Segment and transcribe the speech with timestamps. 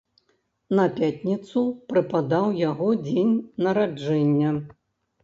[0.77, 1.61] На пятніцу
[1.93, 4.57] прыпадаў яго дзень нараджэння.